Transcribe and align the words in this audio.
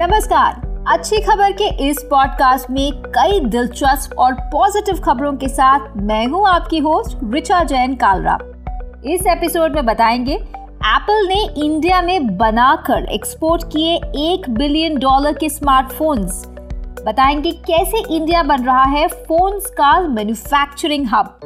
नमस्कार। 0.00 0.84
अच्छी 0.88 1.20
खबर 1.20 1.52
के 1.52 1.88
इस 1.88 1.98
पॉडकास्ट 2.10 2.70
में 2.70 3.02
कई 3.06 3.40
दिलचस्प 3.40 4.18
और 4.18 4.34
पॉजिटिव 4.34 5.00
खबरों 5.04 5.32
के 5.32 5.48
साथ 5.48 5.96
मैं 5.96 6.26
हूँ 6.26 6.46
आपकी 6.48 6.78
होस्ट 6.78 7.18
रिचा 7.24 7.62
जैन 7.64 7.94
कालरा 7.94 8.38
इस 9.04 9.26
एपिसोड 9.26 9.74
में 9.74 9.86
बताएँगे 9.86 10.34
एप्पल 10.34 11.26
ने 11.26 11.42
इंडिया 11.64 12.02
में 12.02 12.36
बनाकर 12.36 13.04
एक्सपोर्ट 13.04 13.64
किए 13.64 13.96
एक 14.28 14.48
बिलियन 14.50 14.98
डॉलर 14.98 15.32
के 15.32 15.48
स्मार्टफोन्स 15.48 16.44
बताएँगे 17.06 17.52
कैसे 17.66 18.04
इंडिया 18.16 18.42
बन 18.42 18.64
रहा 18.64 18.84
है 18.84 19.06
फोन्स 19.08 19.66
का 19.66 20.00
मैन्युफैक्चरिंग 20.00 21.06
हब 21.06 21.38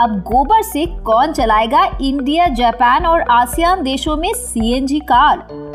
अब 0.00 0.20
गोबर 0.26 0.62
से 0.62 0.86
कौन 0.86 1.32
चलाएगा 1.32 1.84
इंडिया 2.00 2.48
जापान 2.48 3.06
और 3.06 3.20
आसियान 3.30 3.82
देशों 3.82 4.16
में 4.16 4.32
सीएनजी 4.34 4.98
कार 4.98 5.69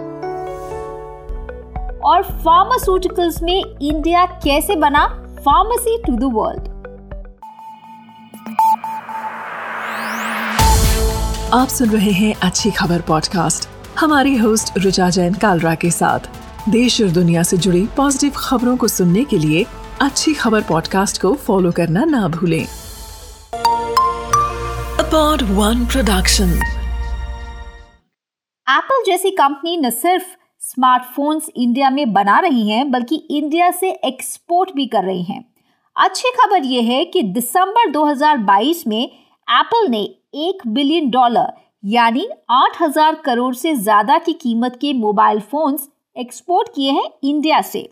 और 2.05 2.23
फार्मास्यूटिकल्स 2.23 3.41
में 3.43 3.63
इंडिया 3.81 4.25
कैसे 4.25 4.75
बना? 4.75 5.07
फार्मेसी 5.39 5.97
टू 6.07 6.15
द 6.15 6.23
वर्ल्ड 6.23 6.67
आप 11.53 11.67
सुन 11.67 11.89
रहे 11.89 12.11
हैं 12.11 12.33
अच्छी 12.35 12.71
खबर 12.71 13.01
पॉडकास्ट 13.01 13.69
हमारी 13.99 14.37
होस्ट 14.37 14.77
रुचा 14.77 15.09
जैन 15.09 15.33
कालरा 15.33 15.75
के 15.75 15.91
साथ. 15.91 16.19
देश 16.69 17.01
और 17.01 17.07
दुनिया 17.07 17.43
से 17.43 17.57
जुड़ी 17.57 17.87
पॉजिटिव 17.97 18.31
खबरों 18.35 18.77
को 18.77 18.87
सुनने 18.87 19.23
के 19.23 19.37
लिए 19.37 19.65
अच्छी 20.01 20.33
खबर 20.33 20.61
पॉडकास्ट 20.61 21.21
को 21.21 21.33
फॉलो 21.33 21.71
करना 21.71 22.05
ना 22.05 22.27
भूलें. 22.27 22.65
अपॉड 24.99 25.41
वन 25.41 25.85
प्रोडक्शन 25.85 26.49
एप्पल 28.69 29.03
जैसी 29.07 29.29
कंपनी 29.29 29.77
न 29.77 29.89
सिर्फ़ 29.89 30.25
स्मार्टफोन्स 30.65 31.49
इंडिया 31.55 31.89
में 31.89 32.13
बना 32.13 32.39
रही 32.39 32.69
हैं, 32.69 32.89
बल्कि 32.91 33.15
इंडिया 33.15 33.69
से 33.71 33.89
एक्सपोर्ट 34.05 34.71
भी 34.75 34.85
कर 34.85 35.03
रही 35.03 35.23
हैं। 35.23 35.43
अच्छी 35.95 36.29
खबर 36.31 36.63
यह 36.65 36.89
है 36.91 37.03
कि 37.05 37.21
दिसंबर 37.23 37.89
2022 37.91 38.85
में 38.87 39.03
एप्पल 39.03 39.87
ने 39.89 40.01
एक 40.37 40.67
बिलियन 40.67 41.09
डॉलर, 41.09 41.51
यानी 41.83 42.27
8000 42.51 43.15
करोड़ 43.15 43.53
से 43.55 43.73
ज़्यादा 43.75 44.17
की 44.17 44.33
कीमत 44.33 44.77
के 44.81 44.93
मोबाइल 44.93 45.39
फोन्स 45.41 45.87
एक्सपोर्ट 46.15 46.69
किए 46.75 46.91
हैं 46.91 47.07
इंडिया 47.23 47.61
से। 47.61 47.87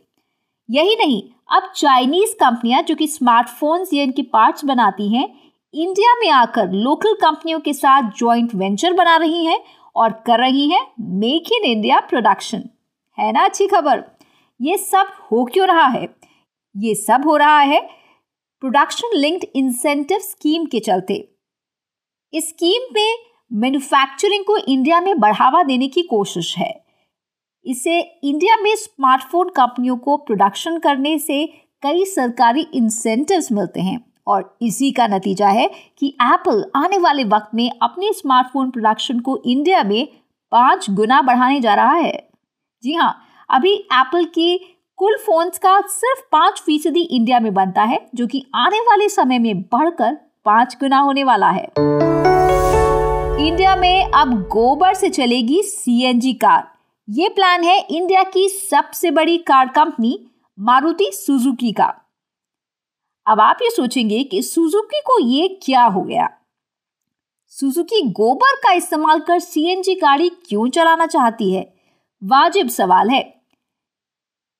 यही 0.69 0.95
नहीं, 0.95 1.21
अब 1.51 1.71
चाइनीज़ 1.75 2.33
कंपनियाँ 2.35 2.81
जो 2.81 2.95
कि 2.95 3.07
स्मार्टफोन्स 3.07 3.93
या 3.93 4.03
इनके 4.03 4.21
पार्ट्स 4.23 4.65
बनाती 4.65 5.13
हैं, 5.15 5.27
इंडिया 5.73 6.13
में 6.15 6.29
आकर 6.31 6.71
लोकल 6.73 7.13
कंपनियों 7.21 7.59
के 7.59 7.73
साथ 7.73 8.11
जॉइंट 8.17 8.55
वेंचर 8.55 8.93
बना 8.93 9.15
रही 9.17 9.45
हैं 9.45 9.59
और 9.95 10.11
कर 10.27 10.39
रही 10.39 10.69
हैं 10.69 10.85
मेक 10.99 11.51
इन 11.53 11.63
इंडिया 11.63 11.99
प्रोडक्शन 11.99 12.69
है 13.17 13.31
ना 13.31 13.45
अच्छी 13.45 13.67
खबर? 13.67 14.03
ये 14.61 14.77
सब 14.77 15.11
हो 15.31 15.43
क्यों 15.45 15.67
रहा 15.67 15.87
है? 15.87 16.07
ये 16.77 16.95
सब 16.95 17.23
हो 17.25 17.35
रहा 17.37 17.59
है 17.59 17.81
प्रोडक्शन 18.61 19.17
लिंक्ड 19.17 19.45
इंसेंटिव 19.55 20.19
स्कीम 20.19 20.65
के 20.65 20.79
चलते। 20.79 21.29
इस 22.33 22.49
स्कीम 22.49 22.93
में 22.93 23.17
मैन्युफैक्चरिंग 23.53 24.45
को 24.45 24.57
इंडिया 24.57 25.01
में 25.01 25.19
बढ़ावा 25.19 25.63
देने 25.63 25.87
की 25.87 26.01
कोशिश 26.01 26.57
है। 26.57 26.83
इसे 27.65 27.99
इंडिया 27.99 28.55
में 28.55 28.75
स्मार्टफ़ोन 28.75 29.49
कंपनियों 29.49 29.97
को 29.97 30.17
प्रोडक्शन 30.17 30.79
करने 30.79 31.17
से 31.19 31.45
कई 31.83 32.05
सरकारी 32.05 32.61
इंसेंटिव्स 32.73 33.51
मिलते 33.51 33.81
हैं। 33.81 34.12
और 34.27 34.57
इसी 34.61 34.91
का 34.91 35.07
नतीजा 35.07 35.47
है 35.47 35.69
कि 35.97 36.07
एप्पल 36.21 36.63
आने 36.75 36.97
वाले 36.97 37.23
वक्त 37.23 37.55
में 37.55 37.69
अपने 37.81 38.11
स्मार्टफ़ोन 38.13 38.69
प्रोडक्शन 38.69 39.19
को 39.19 39.41
इंडिया 39.45 39.83
में 39.83 40.07
पाँच 40.51 40.89
गुना 40.89 41.21
बढ़ाने 41.21 41.59
जा 41.59 41.73
रहा 41.73 41.93
है। 41.93 42.29
जी 42.83 42.93
हाँ 42.93 43.15
अभी 43.49 43.73
एप्पल 43.73 44.25
के 44.25 44.57
कुल 44.97 45.17
फोन्स 45.17 45.57
का 45.57 45.79
सिर्फ़ 45.81 46.21
पाँच 46.31 46.59
फ़ीसदी 46.59 47.01
इंडिया 47.01 47.39
में 47.39 47.53
बनता 47.53 47.83
है, 47.83 47.99
जो 48.15 48.27
कि 48.27 48.45
आने 48.55 48.79
वाले 48.79 49.09
समय 49.09 49.39
में 49.39 49.61
बढ़कर 49.61 50.17
पाँच 50.45 50.77
गुना 50.79 50.99
होने 50.99 51.23
वाला 51.23 51.49
है। 51.49 51.67
इंडिया 53.47 53.75
में 53.75 54.11
अब 54.11 54.33
गोबर 54.47 54.93
से 54.93 55.09
चलेगी 55.09 55.61
सीएनजी 55.63 56.33
कार। 56.33 56.67
ये 57.09 57.29
प्लान 57.29 57.63
है 57.63 57.79
इंडिया 57.79 58.23
की 58.23 58.47
सबसे 58.49 59.11
बड़ी 59.11 59.37
कार 59.37 59.67
कंपनी 59.67 60.19
मारुति 60.59 61.09
सुजुकी 61.13 61.71
का। 61.71 61.93
अब 63.27 63.39
आप 63.39 63.57
ये 63.61 63.69
सोचेंगे 63.69 64.23
कि 64.23 64.41
सुजुकी 64.41 64.99
को 64.99 65.19
ये 65.27 65.59
क्या 65.63 65.83
हो 65.83 66.01
गया? 66.01 66.29
सुजुकी 67.47 68.01
गोबर 68.01 68.55
का 68.55 68.71
इस्तेमाल 68.71 69.19
कर 69.19 69.39
सीएनजी 69.39 69.95
गाड़ी 69.95 70.29
क्यों 70.29 70.69
चलाना 70.69 71.05
चाहती 71.05 71.53
है? 71.53 71.73
वाजिब 72.23 72.69
सवाल 72.69 73.09
है। 73.09 73.43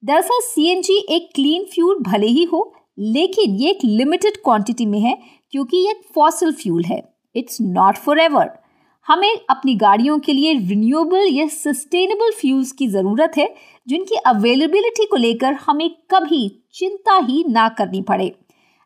दरअसल 0.04 0.40
सीएनजी 0.42 0.98
एक 1.10 1.30
क्लीन 1.36 1.64
फ्यूल 1.64 2.00
भले 2.00 2.28
ही 2.28 2.44
हो, 2.44 2.76
लेकिन 3.00 3.56
ये 3.56 3.70
एक 3.70 3.80
लिमिटेड 3.84 4.34
क्वांटिटी 4.38 4.86
में 4.86 5.00
है, 5.00 5.18
क्योंकि 5.52 5.78
ये 5.78 6.02
फॉसिल 6.16 6.52
फ्यूल 6.52 6.84
है। 6.84 7.16
इट्स 7.36 7.58
नॉट 7.62 7.96
फॉर 7.96 8.20
एवर 8.20 8.52
हमें 9.08 9.40
अपनी 9.50 9.76
गाड़ियों 9.76 10.20
के 10.20 10.34
लिए 10.34 10.54
रिन्यूएबल 10.54 11.28
या 11.30 11.48
सस्टेनेबल 11.48 12.32
फ्यूल्स 12.32 12.72
की 12.72 12.88
ज़रूरत 12.88 13.32
है, 13.38 13.56
जिनकी 13.88 14.16
अवेलेबिलिटी 14.16 15.06
को 15.06 15.16
लेकर 15.16 15.54
हमें 15.54 15.90
कभी 15.90 16.64
चिंता 16.74 17.18
ही 17.18 17.44
ना 17.48 17.70
करनी 17.70 18.02
पड़े। 18.02 18.36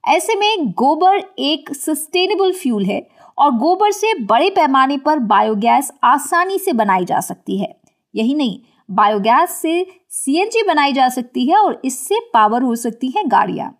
ऐसे 0.08 0.36
में 0.36 0.70
गोबर 0.72 1.18
एक 1.40 1.74
सस्टेनेबल 1.76 2.52
फ्यूल 2.52 2.86
है 2.86 3.00
और 3.38 3.52
गोबर 3.52 3.92
से 3.92 4.14
बड़े 4.20 4.50
पैमाने 4.50 4.98
पर 4.98 5.20
बायोगैस 5.20 5.92
आसानी 6.04 6.60
से 6.60 6.74
बनाई 6.74 7.06
जा 7.06 7.20
सकती 7.20 7.58
है। 7.58 7.68
यही 8.14 8.34
नहीं 8.34 8.60
बायोगैस 8.90 9.50
से 9.52 9.86
सीएनजी 10.10 10.64
बनाई 10.64 10.94
जा 10.94 11.08
सकती 11.10 11.46
है 11.46 11.58
और 11.58 11.82
इससे 11.86 12.20
पावर 12.34 12.64
हो 12.64 12.76
सकती 12.76 13.08
है 13.08 13.24
गाड़ियाँ। 13.24 13.74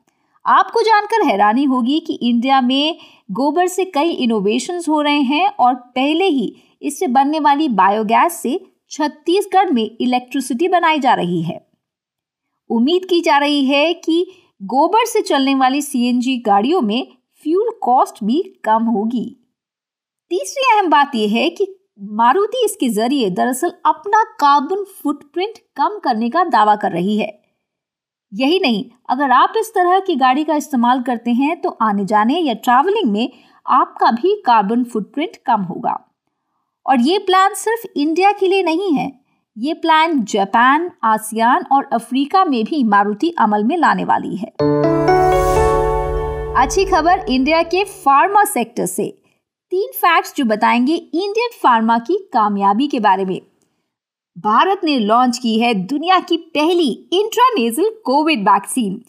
आपको 0.46 0.82
जानकर 0.82 1.26
हैरानी 1.28 1.64
होगी 1.64 2.00
कि 2.00 2.14
इंडिया 2.22 2.60
में 2.62 2.98
गोबर 3.32 3.68
से 3.68 3.86
कई 3.86 4.10
इनोवेशंस 4.10 4.90
हो 4.90 5.02
रहे 5.02 5.22
हैं 5.22 5.48
और 5.50 5.74
पहले 5.96 6.26
ही 6.26 6.56
इससे 6.82 7.08
बनने 7.08 7.40
वाली 7.40 7.70
बायोगैस 7.70 8.42
से 8.42 8.60
छत्तीसगढ़ 8.92 9.72
में 9.72 9.90
इलेक्ट्रिसिटी 10.02 10.68
बनाई 10.68 11.00
जा 11.00 11.14
रही 11.14 11.42
है। 11.42 11.60
उम्मीद 12.70 13.06
की 13.06 13.22
जा 13.22 13.38
रही 13.38 13.66
है 13.66 13.94
कि 13.94 14.26
गोबर 14.62 15.06
से 15.06 15.22
चलने 15.22 15.54
वाली 15.56 15.82
सीएनजी 15.82 16.38
गाड़ियों 16.38 16.82
में 16.82 17.08
फ्यूल 17.46 17.70
कॉस्ट 17.82 18.24
भी 18.24 18.42
कम 18.64 18.84
होगी। 18.86 19.26
तीसरी 20.32 20.64
अहम 20.72 20.90
बात 20.90 21.12
यह 21.16 21.32
है 21.32 21.50
कि 21.50 21.68
मारुति 22.14 22.64
इसके 22.66 22.90
ज़रिए 22.90 23.30
दरअसल 23.30 23.72
अपना 23.86 24.24
कार्बन 24.40 24.84
फुटप्रिंट 24.94 25.58
कम 25.78 26.00
करने 26.00 26.30
का 26.30 26.44
दावा 26.46 26.76
कर 26.76 26.92
रही 26.92 27.18
है। 27.18 27.28
यही 28.32 28.60
नहीं, 28.60 28.84
अगर 29.10 29.32
आप 29.32 29.54
इस 29.58 29.74
तरह 29.76 30.00
की 30.00 30.16
गाड़ी 30.16 30.44
का 30.44 30.56
इस्तेमाल 30.56 31.02
करते 31.02 31.32
हैं 31.34 31.60
तो 31.62 31.70
आने 31.82 32.06
जाने 32.06 32.40
या 32.40 32.54
ट्रैवलिंग 32.56 33.12
में 33.12 33.30
आपका 33.66 34.12
भी 34.12 34.36
कार्बन 34.46 34.84
फुटप्रिंट 34.84 35.38
कम 35.46 35.62
होगा। 35.64 35.98
और 36.86 37.02
ये 37.02 37.18
प्लान 37.20 37.54
सिर्फ़ 37.56 37.88
इंडिया 37.96 38.32
के 38.32 38.48
लिए 38.48 38.64
नहीं 38.64 38.94
है 38.94 39.12
ये 39.60 39.74
प्लान 39.74 40.24
जापान 40.24 40.92
आसियान 41.04 41.66
और 41.72 41.90
अफ्रीका 41.94 42.46
में 42.46 42.66
भी 42.66 42.84
मारुति 42.84 43.36
अमल 43.40 43.64
में 43.64 43.78
लाने 43.78 44.04
वाली 44.04 44.36
है। 44.36 44.48
अच्छी 46.64 46.86
खबर 46.86 47.26
इंडिया 47.30 47.64
के 47.64 47.84
फार्मा 47.84 48.44
सेक्टर 48.44 48.86
से। 48.86 49.22
तीन 49.72 49.92
फैक्ट्स 49.96 50.36
जो 50.36 50.46
बताएँगे 50.46 50.96
इंडियन 50.96 51.50
फार्मा 51.64 52.00
की 52.00 52.30
कामयाबी 52.34 52.88
के 52.88 53.00
बारे 53.00 53.26
में। 53.26 53.42
भारत 54.38 54.82
ने 54.84 55.00
लॉन्च 55.00 55.38
की 55.38 55.60
है 55.60 55.74
दुनिया 55.74 56.20
की 56.20 56.38
पहली 56.38 57.10
इंट्रानेजल 57.14 58.02
कोविड 58.06 58.50
वैक्सीन 58.50 59.02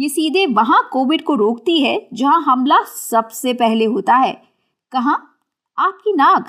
ये 0.00 0.08
सीधे 0.08 0.46
वहाँ 0.46 0.88
कोविड 0.92 1.22
को 1.22 1.34
रोकती 1.34 1.82
है 1.82 2.08
जहाँ 2.12 2.42
हमला 2.42 2.82
सबसे 2.82 3.54
पहले 3.54 3.84
होता 3.84 4.14
है। 4.14 4.42
कहा? 4.92 5.18
आपकी 5.78 6.12
नाक। 6.12 6.48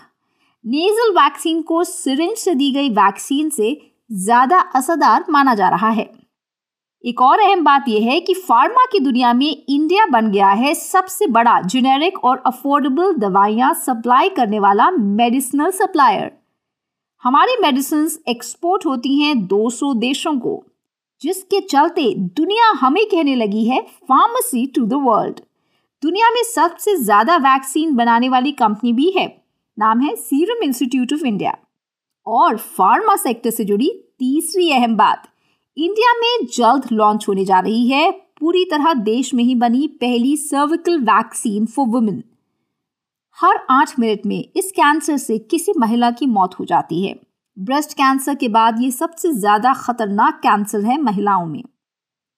नेजल 0.65 1.11
वैक्सीन 1.13 1.61
को 1.61 1.83
सिरिंज 1.83 2.37
से 2.37 2.53
दी 2.55 2.71
गई 2.71 2.89
वैक्सीन 2.91 3.49
से 3.49 3.77
ज़्यादा 4.09 4.59
असरदार 4.75 5.25
माना 5.29 5.53
जा 5.55 5.67
रहा 5.69 5.89
है। 5.89 6.09
एक 7.03 7.21
और 7.21 7.39
अहम 7.39 7.63
बात 7.63 7.87
यह 7.87 8.09
है 8.11 8.19
कि 8.19 8.33
फार्मा 8.35 8.85
की 8.91 8.99
दुनिया 8.99 9.33
में 9.33 9.49
इंडिया 9.49 10.05
बन 10.05 10.31
गया 10.31 10.49
है 10.53 10.73
सबसे 10.75 11.27
बड़ा 11.27 11.59
जेनेरिक 11.63 12.17
और 12.25 12.41
अफोर्डेबल 12.45 13.13
दवाइयाँ 13.19 13.73
सप्लाई 13.75 14.29
करने 14.29 14.59
वाला 14.59 14.89
मेडिसिनल 14.91 15.71
सप्लायर 15.73 16.31
हमारी 17.23 17.57
मेडिसिन 17.61 18.09
एक्सपोर्ट 18.29 18.85
होती 18.85 19.19
हैं 19.19 19.35
200 19.47 19.93
देशों 19.99 20.37
को, 20.39 20.63
जिसके 21.21 21.59
चलते 21.61 22.13
दुनिया 22.35 22.71
हमें 22.79 23.05
कहने 23.05 23.35
लगी 23.35 23.65
है 23.65 23.81
फार्मेसी 23.81 24.65
टू 24.67 24.85
द 24.85 25.03
वर्ल्ड 25.05 25.39
दुनिया 26.03 26.29
में 26.29 26.43
सबसे 26.45 26.95
ज़्यादा 26.97 27.37
वैक्सीन 27.43 27.95
बनाने 27.95 28.29
वाली 28.29 28.51
कंपनी 28.53 28.93
भी 28.93 29.09
है। 29.17 29.27
नाम 29.77 30.01
है 30.01 30.15
सीरम 30.15 30.63
इंस्टीट्यूट 30.63 31.13
ऑफ़ 31.13 31.25
इंडिया 31.25 31.57
और 32.27 32.57
फार्मा 32.57 33.15
सेक्टर 33.15 33.49
से 33.49 33.63
जुड़ी 33.65 33.89
तीसरी 34.19 34.69
अहम 34.71 34.95
बात 34.97 35.27
इंडिया 35.77 36.13
में 36.13 36.45
जल्द 36.47 36.85
लॉन्च 36.91 37.25
होने 37.27 37.43
जा 37.45 37.59
रही 37.59 37.87
है। 37.87 38.11
पूरी 38.39 38.63
तरह 38.65 38.93
देश 38.93 39.33
में 39.33 39.43
ही 39.43 39.55
बनी 39.55 39.87
पहली 40.01 40.35
सर्विकल 40.37 40.99
वैक्सीन 40.99 41.65
फॉर 41.65 41.87
वुमेन 41.87 42.23
हर 43.37 43.59
आठ 43.69 43.93
मिनट 43.99 44.25
में 44.25 44.43
इस 44.57 44.71
कैंसर 44.71 45.17
से 45.17 45.37
किसी 45.39 45.73
महिला 45.77 46.11
की 46.11 46.25
मौत 46.27 46.55
हो 46.59 46.65
जाती 46.65 47.03
है। 47.03 47.13
ब्रेस्ट 47.57 47.93
कैंसर 47.93 48.35
के 48.35 48.47
बाद 48.49 48.81
ये 48.81 48.91
सबसे 48.91 49.31
ज़्यादा 49.33 49.73
खतरनाक 49.75 50.39
कैंसर 50.43 50.85
है 50.85 50.97
महिलाओं 51.01 51.45
में। 51.45 51.63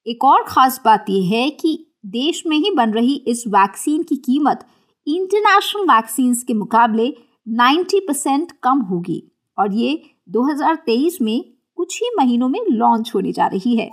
एक 0.06 0.24
और 0.24 0.44
ख़ास 0.44 0.82
बात 0.86 1.10
यह 1.10 1.30
है 1.30 1.50
कि 1.52 1.78
देश 2.08 2.44
में 2.48 2.58
ही 2.58 2.72
बन 2.72 2.94
रही 2.94 3.16
इस 3.28 3.44
वैक्सीन 3.48 4.04
की 4.04 4.16
कीमत 4.26 4.66
इंटरनेशनल 5.08 5.84
वैक्सीन 5.86 6.34
के 6.48 6.54
मुकाबले 6.56 7.08
90 7.48 8.00
परसेंट 8.00 8.52
कम 8.64 8.80
होगी 8.80 9.32
और 9.58 9.74
ये 9.74 10.04
2023 10.30 11.22
में 11.22 11.44
कुछ 11.76 12.00
ही 12.04 12.10
महीनों 12.18 12.48
में 12.50 12.60
लॉन्च 12.70 13.12
होने 13.16 13.32
जा 13.32 13.48
रही 13.48 13.76
है। 13.76 13.90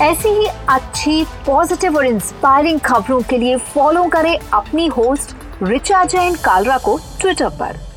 ऐसी 0.00 0.28
ही 0.28 0.46
अच्छी 0.68 1.24
पॉजिटिव 1.46 1.96
और 1.96 2.06
इंस्पायरिंग 2.06 2.80
खबरों 2.80 3.20
के 3.22 3.38
लिए 3.38 3.56
फॉलो 3.56 4.04
करें 4.08 4.38
अपनी 4.38 4.86
होस्ट 4.86 5.36
रिचा 5.62 6.04
जैन 6.04 6.34
कालरा 6.34 6.78
को 6.78 6.98
ट्विटर 7.20 7.48
पर। 7.48 7.91